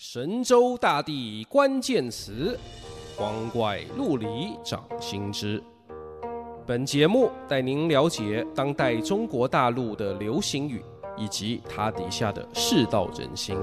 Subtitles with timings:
[0.00, 2.56] 神州大地关键词，
[3.16, 5.60] 光怪陆离掌心之。
[6.64, 10.80] 本节目带您了解当代中国大陆的流行语，
[11.16, 13.58] 以及它底下的世道人心。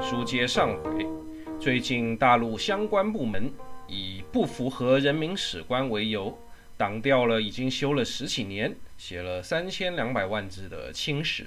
[0.00, 1.06] 书接上回，
[1.60, 3.52] 最近大陆相关部门
[3.86, 6.34] 以不符合人民史观为由，
[6.78, 11.46] 挡掉了已经修了十几年、写了三千两百万字的清史，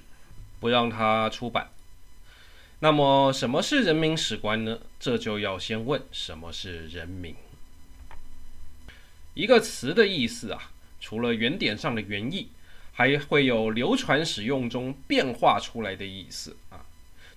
[0.60, 1.68] 不让它出版。
[2.84, 4.78] 那么什么是人民史观呢？
[5.00, 7.34] 这就要先问什么是人民。
[9.36, 10.70] 一个词的意思啊，
[11.00, 12.50] 除了原点上的原意，
[12.92, 16.84] 还会有流传使用中变化出来的意思啊。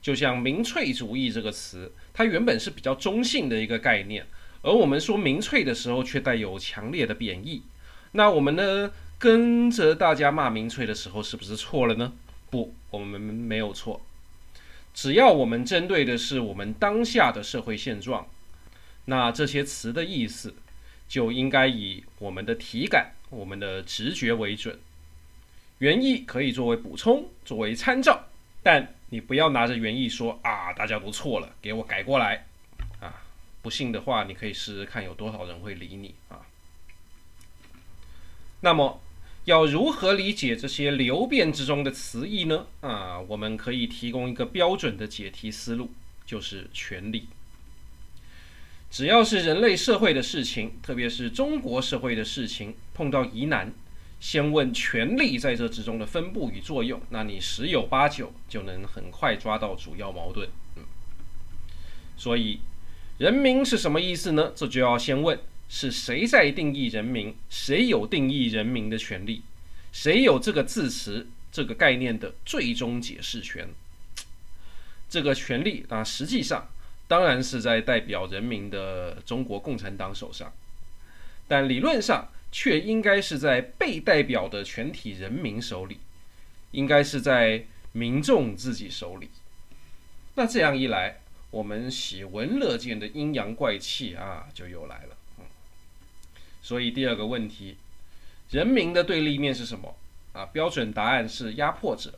[0.03, 4.27] 就像民粹主义这个词，它原本是比较中性的一个概念，
[4.63, 7.63] 而我们说民粹的时候，却带有强烈的贬义。
[8.11, 12.13] 那我们呢，跟着大家骂民粹的时候，是不是错了呢？
[12.51, 14.05] 不，我们没有错。
[14.97, 18.27] 只要我们针对的是我们当下的社会现状，
[19.05, 20.55] 那这些词的意思
[21.07, 24.81] 就应该以我们的体感、我们的直觉为准。
[25.81, 28.25] 原意可以作为补充、作为参照，
[28.63, 32.47] 但你不要拿着原意说啊，大家都错了，给我改过来
[32.99, 33.23] 啊！
[33.61, 36.41] 不信的话，你可以试试看有多少人会理你啊。
[38.61, 39.03] 那么。
[39.47, 42.67] 要如何理解这些流变之中的词义呢？
[42.81, 45.93] 啊，我们可以提供一个标准的解题思路，
[46.27, 47.29] 就是权力。
[48.91, 53.73] 只要是人类社会的事情，特别是中国社会的事情，碰到疑难，
[54.19, 60.49] 先问权力在这之中的分布与作用，那你十有八九就能很快抓到主要矛盾。
[60.75, 60.83] 嗯，
[62.17, 62.59] 所以，
[63.19, 64.51] 人民是什么意思呢？
[64.57, 65.39] 这就要先问。
[65.69, 67.35] 是谁在定义人民？
[67.49, 69.43] 谁有定义人民的权利？
[69.93, 73.69] 谁有这个字词、这个概念的最终解释权？
[75.09, 76.69] 这个权利啊，实际上
[77.09, 80.53] 当然是在代表人民的中国共产党手上，
[81.49, 85.99] 但理论上却应该是在被代表的全体人民手里，
[86.73, 89.31] 应该是在民众自己手里。
[90.35, 91.21] 那这样一来，
[91.51, 95.17] 我们喜闻乐见的阴阳怪气啊，就又来了。
[96.67, 97.77] 所以第二个问题，
[98.51, 99.95] 人民的对立面是什么
[100.33, 100.47] 啊？
[100.47, 102.13] 标准答案是压迫者，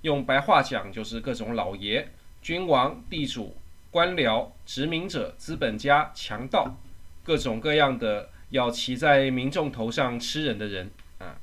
[0.00, 2.10] 用白话讲就是各种老爷、
[2.40, 3.54] 君王、地主、
[3.90, 6.74] 官僚、殖民者、资本家、强盗，
[7.22, 11.36] 各种各样的要骑在民众头上吃人的人啊。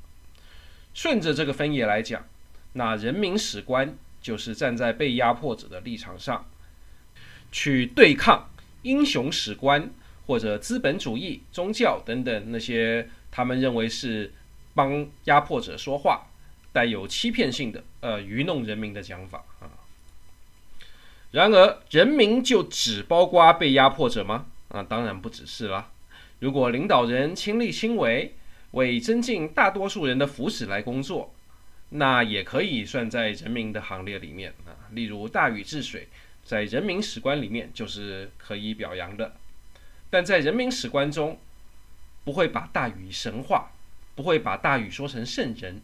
[0.96, 2.26] 顺着这个分野来讲，
[2.74, 6.48] 那人民史观就是站在被压迫者的立场上，
[7.52, 8.50] 去对抗
[8.82, 9.92] 英雄史观。
[10.30, 14.32] 或者资本主义、宗教等等那些他们认为是
[14.76, 16.28] 帮压迫者说话、
[16.72, 19.74] 带有欺骗性的呃愚弄人民的讲法啊。
[21.32, 24.46] 然而，人民就只包括被压迫者吗？
[24.68, 25.90] 啊，当然不只是啦。
[26.38, 28.36] 如果领导人亲力亲为，
[28.74, 31.34] 为增进大多数人的福祉来工作，
[31.90, 34.78] 那也可以算在人民的行列里面啊。
[34.92, 36.08] 例如大禹治水，
[36.44, 39.34] 在人民史观里面就是可以表扬的。
[40.10, 41.40] 但在人民史观中，
[42.24, 43.72] 不会把大禹神化，
[44.16, 45.82] 不会把大禹说成圣人，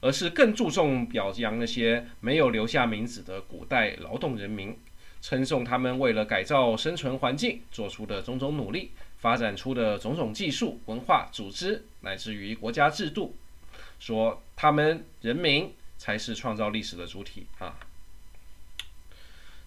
[0.00, 4.76] 而是更注重表扬那些没有留下名字的古代劳动人民，
[5.20, 13.34] 称颂他们为了改造生存环境做出的种种努力，发展出的种种技术、文化、组织，乃至于国家制度，
[13.98, 17.74] 说他们人民才是创造历史的主体啊。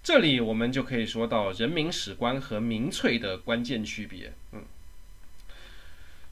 [0.04, 4.34] 这里我们就可以说到人民史观和民粹的关键区别。
[4.52, 4.64] 嗯，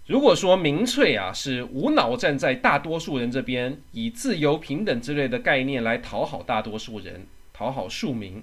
[0.08, 8.42] 如果说民粹啊是无脑站在大多数人这边，以自由、平等之类的概念来讨好大多数人、讨好庶民，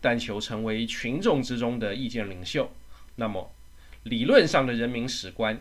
[0.00, 2.70] 但求成为群众之中的意见领袖，
[3.16, 3.50] 那么
[4.04, 5.60] 理论上的人民史观、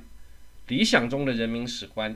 [0.68, 2.16] 理想中的人民史观，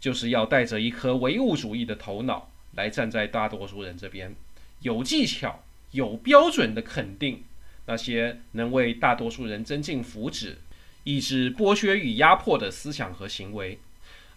[0.00, 4.34] 就是要带着一颗唯物主义的头脑来站在大多数人这边，
[4.80, 5.62] 有技巧。
[5.92, 7.42] 有标准的肯定
[7.86, 10.54] 那些能为大多数人增进福祉、
[11.02, 13.78] 抑制剥削与压迫的思想和行为，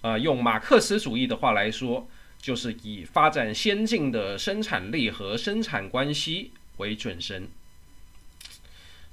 [0.02, 2.08] 啊、呃，用马克思主义的话来说，
[2.40, 7.48] 就是以发展先进的生产力和生产关系为准绳。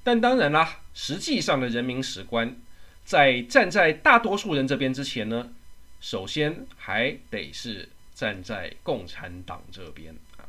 [0.02, 2.56] 但当然啦，实际上的人民史观，
[3.04, 5.52] 在站在大多数人这边之前呢，
[6.00, 10.48] 首先还得是站在共产党这边啊，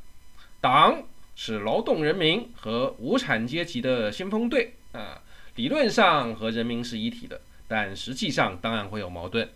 [0.62, 1.04] 党。
[1.36, 5.22] 是劳动人民和无产阶级的先锋队啊，
[5.56, 9.50] 理论上和人民是一体的，但实际上当然会有矛盾。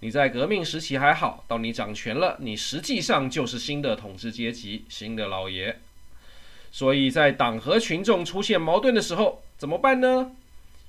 [0.00, 5.80] 你在革命时期还好，到你掌权了，你实际上就是新的统治阶级，新的老爷。
[6.70, 10.30] 所以在党和群众出现矛盾的时候，怎么办呢？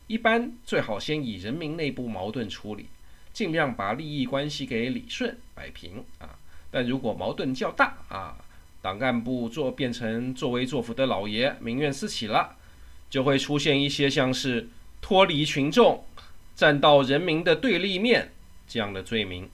[0.06, 2.88] 一般最好先以人民内部矛盾处理，
[3.33, 6.38] 尽量把利益关系给理顺摆平啊。
[6.69, 8.38] 但如果矛盾较大啊，
[8.81, 12.56] 党干部做变成作威作福的老爷，民怨四起了，
[13.10, 14.70] 就会出现一些像是
[15.02, 16.04] 脱离群众、
[16.56, 18.31] 站到人民的对立面
[18.68, 19.50] 这样的罪名，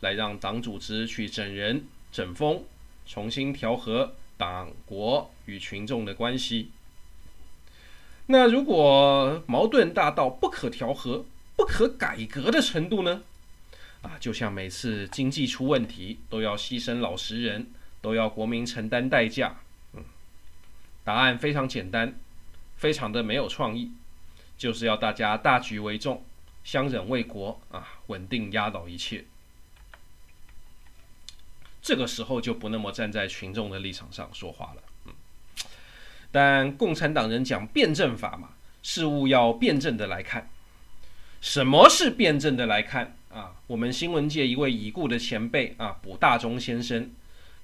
[0.00, 2.64] 来让党组织去整人、整风，
[3.06, 6.70] 重新调和党国与群众的关系。
[8.26, 11.24] 那如果矛盾大到不可调和、
[11.56, 13.22] 不可改革的程度呢？
[14.02, 17.66] 啊，就像每次经济出问题，都要牺牲老实人，
[18.04, 19.56] 都要国民承担代价。
[19.94, 20.04] 嗯，
[21.04, 22.14] 答案非常简单，
[22.76, 23.92] 非常的没有创意，
[24.58, 26.22] 就是要大家大局为重，
[26.62, 29.24] 相忍为国啊，稳定压倒一切。
[31.80, 34.82] 这个时候就不那么站在群众的立场上说话了。
[35.06, 35.14] 嗯，
[36.30, 38.50] 但共产党人讲辩证法嘛，
[38.82, 40.50] 事物要辩证的来看。
[41.40, 43.16] 什么是辩证的来看？
[43.30, 47.10] 啊，我们新闻界一位已故的前辈啊，卜大中先生，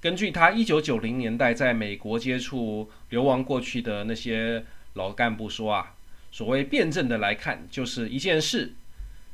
[0.01, 4.65] 根据他一九九零年代在美国接触流亡过去的那些
[4.95, 5.95] 老干部说啊，
[6.33, 8.73] 所谓辩证的来看，就是一件事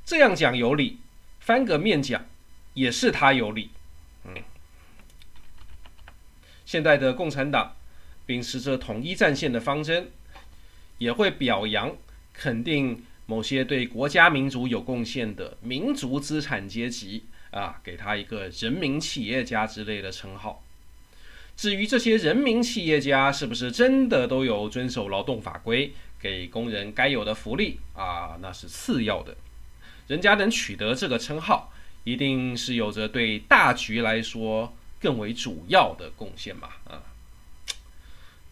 [0.04, 0.98] 这样讲有理，
[1.40, 2.26] 翻个面讲
[2.74, 3.70] 也是他有理。
[4.24, 4.34] 嗯，
[6.64, 7.76] 现在的共产党
[8.26, 10.10] 秉持着统一战线的方针，
[10.98, 11.96] 也会表扬
[12.32, 13.02] 肯定。
[13.28, 17.24] 某些对国家民族有贡献的民族资产阶级
[17.56, 20.62] 啊，给他一个人民企业家之类的称号。
[21.56, 29.34] 至于这些人民企业家是不是真的都有遵守劳动法规，给工人该有的福利啊，那是次要的。
[30.08, 31.72] 人家能取得这个称号，
[32.04, 37.02] 一定是有着对大局来说更为主要的贡献嘛啊。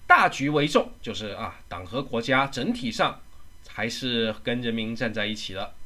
[0.07, 3.21] 大局为重，就是啊，党和国家整体上。
[3.67, 5.84] 还是跟人民站在一起了啊！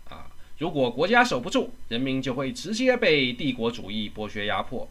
[0.59, 4.89] 如果国家守不住，人民就会直接被帝国主义剥削压迫。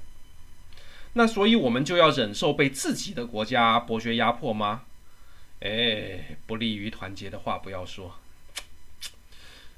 [1.14, 4.84] 那所以我们就要忍受被自己的国家剥削压迫吗？
[5.60, 8.16] 哎，不利于团结的话不要说。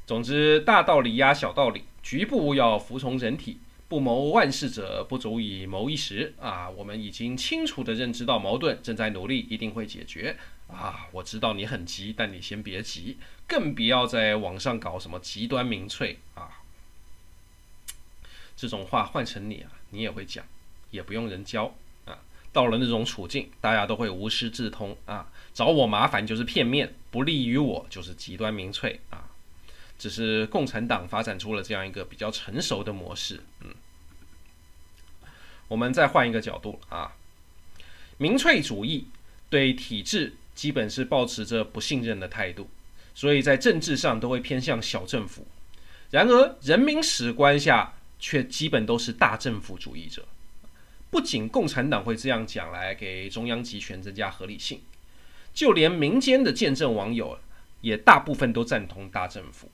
[0.05, 3.59] 总之，大道理压小道理，局部要服从整体。
[3.89, 6.69] 不谋万事者，不足以谋一时啊！
[6.69, 10.37] 我们已经清楚地认知到矛盾，正在努力，一定会解决
[10.67, 11.07] 啊！
[11.11, 16.61] 我知道你很急，但你先别急，更不要在网上搞什么极端民粹啊！
[18.55, 20.45] 这种话换成你啊，你也会讲，
[20.91, 21.73] 也不用人教
[22.05, 22.19] 啊！
[22.53, 25.31] 到了那种处境，大家都会无师自通啊！
[25.51, 29.31] 找我麻烦就是片面，不利于我就是极端民粹啊！
[29.97, 33.41] 只是共产党发展出了这样一个比较成熟的模式，
[35.69, 37.15] 我们再换一个角度啊，
[38.17, 39.07] 民粹主义
[39.49, 42.69] 对体制基本是保持着不信任的态度，
[43.15, 45.47] 所以在政治上都会偏向小政府。
[46.09, 50.25] 然而人民史观下却基本都是大政府主义者。
[51.11, 54.81] 不仅共产党会这样讲来给中央集权增加合理性，
[55.53, 57.39] 就连民间的见证网友
[57.81, 59.69] 也大部分都赞同大政府。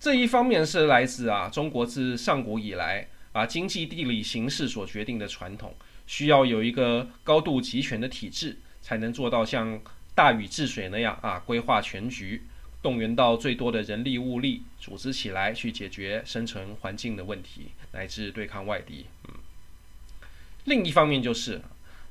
[0.00, 5.74] 这一方面是来自啊中国自上古以来啊经济地理形势所决定的传统，
[6.06, 9.80] 需要有一个高度集权的体制，才能做到像
[10.14, 12.42] 大禹治水那样啊规划全局，
[12.82, 19.06] 动员到最多的人力物力，组织起来去解决生存环境的问题，乃至对抗外敌。
[19.28, 19.34] 嗯，
[20.64, 21.62] 另一方面就是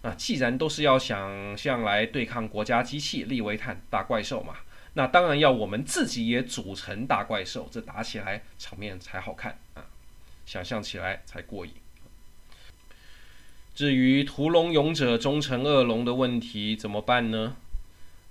[0.01, 4.55] 啊，既然都是要想象来对抗国家机器利维坦大怪兽嘛。
[4.93, 9.85] 那当然要我们自己也组成大怪兽，这打起来场面才好看啊，
[10.45, 11.73] 想象起来才过瘾。
[13.73, 17.55] 至于屠龙勇者终成恶龙的问题怎么办呢？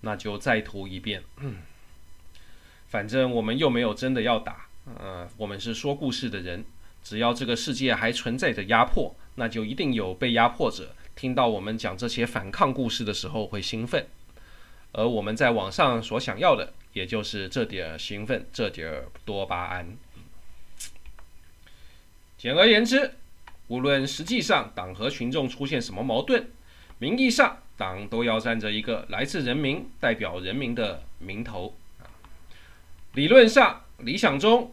[0.03, 1.23] 那就再屠一遍。
[2.89, 4.67] 反正我们又没有真的要打，
[4.99, 6.65] 呃，我们是说故事的人，
[7.03, 14.07] 只要这个世界还存在着压迫，那就一定有被压迫者听到我们讲这些反抗故事的时候会兴奋。
[14.93, 19.97] 而我们在网上所想要的，也就是这点兴奋，这点多巴胺。
[22.41, 23.17] 简而言之，
[23.69, 26.49] 无论实际上党和群众出现什么矛盾，
[26.99, 32.09] 名义上党都要站着一个来自人民、代表人民的名头啊。
[33.13, 34.73] 理论上、理想中，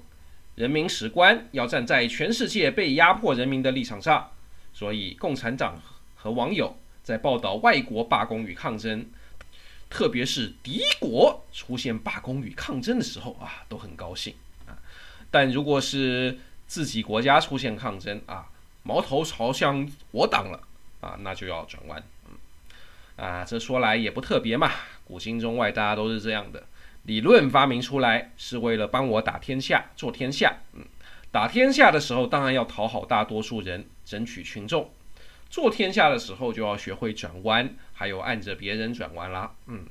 [0.56, 4.32] 人民史观要站在全世界被压迫人民的立场上。
[4.72, 5.78] 所以，共产党
[6.16, 9.06] 和网友在报道外国罢工与抗争。
[9.90, 14.34] 特别是敌国出现罢工与抗争的时候啊，都很高兴
[14.66, 14.80] 啊。
[15.30, 18.48] 但如果是自己国家出现抗争啊，
[18.84, 20.60] 矛头朝向我党了
[21.02, 22.04] 啊，那就要转弯。
[22.28, 24.72] 嗯，啊，这说来也不特别嘛，
[25.06, 26.64] 古今中外大家都是这样的。
[27.04, 30.58] 理论发明出来是为了帮我打天下、做天下。
[30.74, 30.84] 嗯，
[31.32, 34.90] 打天下的时候当然要讨好大多数人，争取群众；
[35.50, 39.54] 做天下的时候就要学会转弯，还有按着别人转弯啦。
[39.68, 39.86] 嗯，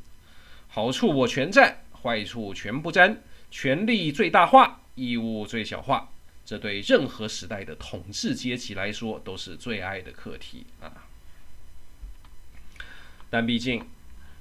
[0.69, 6.11] 好处我全占，坏处全不沾，权力最大化，义务最小化。
[6.47, 11.05] 这对任何时代的统治阶级来说都是最爱的课题啊。
[13.29, 13.85] 但毕竟，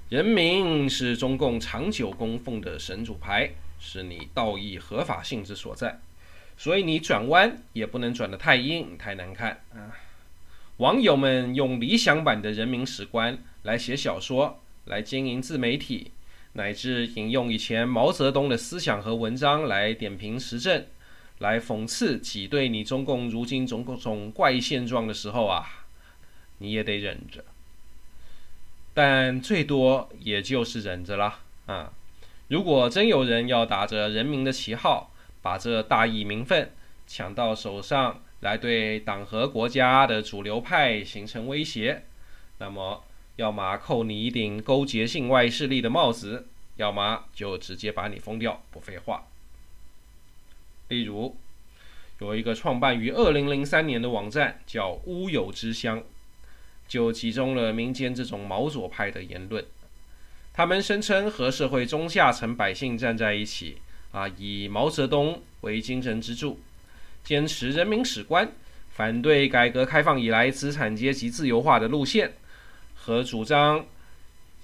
[0.10, 6.00] 人民是中共长久供奉的神主牌，是你道义合法性之所在，
[6.56, 9.98] 所以你转弯也不能转得太硬、太难看啊。
[10.78, 16.12] 网友们用理想版的人民史观来写小说，来经营自媒体，
[16.54, 20.86] 乃至引用以前毛泽东的思想和文章来点评时政，
[21.39, 25.86] 来讽刺挤兑你中共如今种种怪现状的时候啊，
[26.60, 27.44] 你也得忍着。
[28.94, 31.92] 但最多也就是忍着啦啊！
[32.48, 35.12] 如果真有人要打着人民的旗号，
[35.42, 36.72] 把这大义名分
[37.06, 42.06] 抢到手上来，对党和国家的主流派形成威胁，
[42.60, 43.04] 那么
[43.36, 48.63] 要么扣你一顶勾结境外势力的帽子，要么就直接把你封掉。
[48.72, 49.27] 不废话。
[50.89, 51.36] 例如，
[52.20, 56.04] 有一个创办于二零零三年的网站叫“乌有之乡”。
[56.88, 59.65] 就集中了民间这种毛左派的言论，
[60.54, 63.77] 他们声称和社会中下层百姓站在一起，
[64.12, 66.60] 啊，以毛泽东为精神支柱，
[67.24, 68.51] 坚持人民史观，
[68.92, 72.34] 反对改革开放以来资产阶级自由化的路线，
[72.94, 73.84] 和主张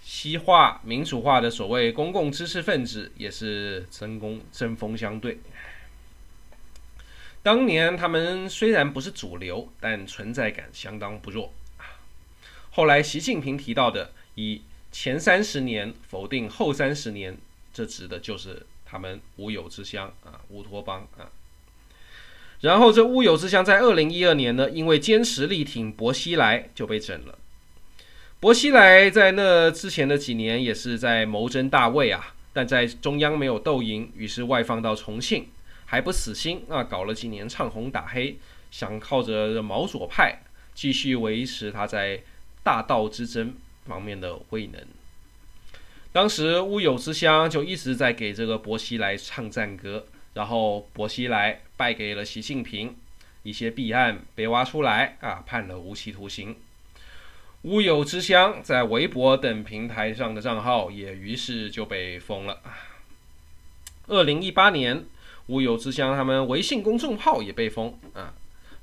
[0.03, 5.39] 西化民主化的所谓公共知识分子也是针锋针锋相对。
[7.43, 11.97] 当年他们虽然不是主流，但存在感相当不弱啊。
[12.71, 17.37] 后来，习近平提到的“以前三十年否定后三十年”，
[17.73, 21.31] 这指的就是他们乌有之乡啊，乌托邦啊。
[22.59, 27.39] 然后，这乌有之乡在二零一二年呢，因为坚持力挺薄熙来，就被整了。
[28.39, 35.47] 薄熙来在那之前的几年也是在谋争大位啊，但在中央没有斗赢，于是外放到重庆，
[35.91, 38.37] 还不死心啊，搞了几年唱红打黑，
[38.71, 40.39] 想靠着毛左派
[40.73, 42.23] 继续维持他在。
[42.63, 43.55] 大道之争
[43.87, 44.79] 方面的威能，
[46.11, 50.05] 当时乌有之乡就一直在给这个薄熙来唱赞歌，
[50.35, 52.95] 然后薄熙来败给了习近平，
[53.41, 56.55] 一些弊案被挖出来啊，判了无期徒刑。
[57.63, 62.61] 乌有之乡在微博等平台上的账号也于是就被封了。
[64.05, 65.03] 二零一八年，
[65.51, 68.33] 乌有之乡他们微信公众号也被封啊。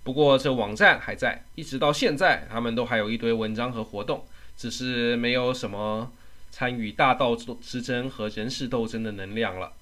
[0.05, 6.13] 不过这网站还在，一直到现在，他们都还有一堆文章和活动，只是没有什么
[6.51, 9.73] 参与大道之之争和人事斗争的能量了。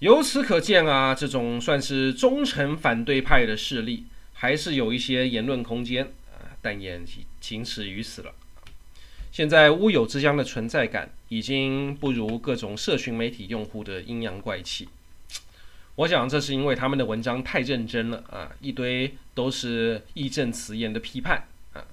[0.00, 7.00] 由此可见啊，这种算是忠诚反对派的势力，还是有一些言论空间啊，但也
[7.38, 8.32] 仅此于此了。
[9.32, 14.88] 现在乌有之乡的存在感，已经不如各种社群媒体用户的阴阳怪气。
[15.94, 21.84] 我想这是因为他们的文章太认真了啊，一堆都是义正辞严的批判啊。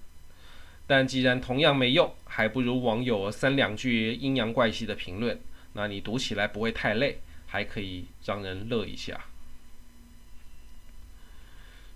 [0.88, 5.40] 但既然同样没用，还不如网友三两句阴阳怪气的评论，
[5.74, 9.26] 那你读起来不会太累，还可以让人乐一下。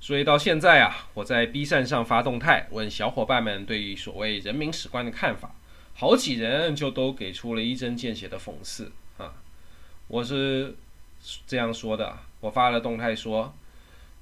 [0.02, 5.56] 所以到现在啊，我在 B 站上发动态问小伙伴们对于所谓人民史观的看法，
[5.94, 9.36] 好几人就都给出了一针见血的讽刺啊。
[10.10, 10.76] 我是。
[11.46, 13.54] 这样说的，我发了动态说，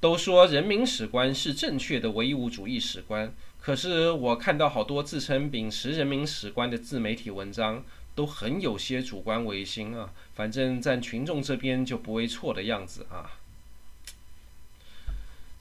[0.01, 13.38] 都说人民史观是正确的唯物主义史观，可是我看到好多自称秉持人民史观的自媒体文章，都很有些主观唯心啊，反正站群众这边就不会错的样子啊。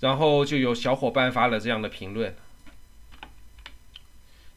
[0.00, 2.34] 然后就有小伙伴发了这样的评论：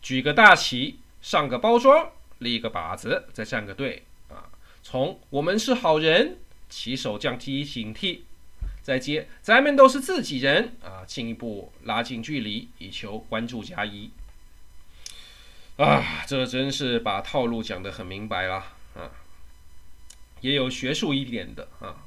[0.02, 4.50] 举个大旗，上个包装，立个靶子，再站个队啊，
[4.82, 6.38] 从我们是好人。
[6.72, 8.22] 起手降低警惕，
[8.82, 14.10] 再接咱们都是自己人啊，进一步拉近距离，以求关注加一。
[15.76, 18.56] 啊，这真是把套路讲得很明白了
[18.96, 19.12] 啊！
[20.40, 22.06] 也有学术一点的啊，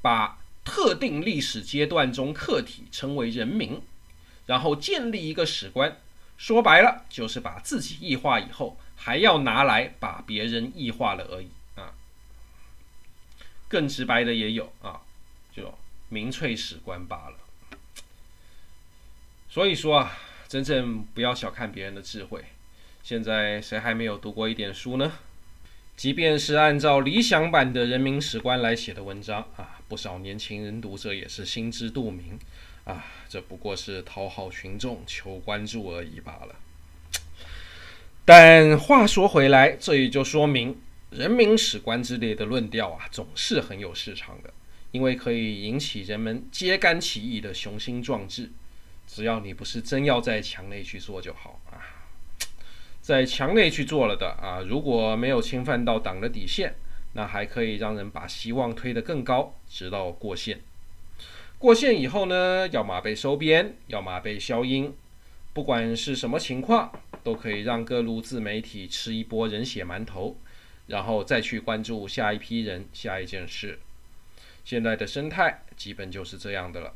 [0.00, 3.80] 把特定历史阶段中客体称为人民，
[4.46, 5.98] 然后建立一个史观，
[6.36, 11.94] 说白了就是把自己异化以后，还要拿来把别人异化了而已啊。
[13.68, 15.02] 更直白的也有啊，
[15.54, 15.74] 就
[16.08, 17.36] 民粹史观罢了。
[19.48, 20.18] 所以说啊，
[20.48, 22.44] 真正不要小看别人的智慧。
[23.02, 25.12] 现在谁还没有读过一点书呢？
[25.96, 32.38] 即便是按照理想版的人民史观来写的文章啊，不少年轻人读者也是心知肚明
[32.84, 36.56] 啊，这不过是讨好群众、求关注而已罢了。
[38.24, 40.78] 但话说回来，这也就说明
[41.10, 44.52] 人民史观之类的论调啊，总是很有市场的，
[44.90, 48.50] 因为可以引起人们揭竿起义的雄心壮志。
[49.06, 51.76] 只要你不是真要在墙内去做就好啊。
[53.02, 56.74] 在墙内去做了的啊，如果没有侵犯到党的底线，
[57.14, 60.60] 那还可以让人把希望推得更高，直到过线。
[61.58, 64.94] 过线以后呢，要么被收编，要么被消音，
[65.52, 66.92] 不管是什么情况，
[67.22, 70.36] 都可以让各路自媒体吃一波人血馒头，
[70.88, 73.78] 然后再去关注下一批人、下一件事。
[74.64, 76.92] 现在的生态基本就是这样的了。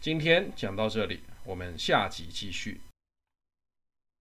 [0.00, 2.80] 今天讲到这里，我们下集继续。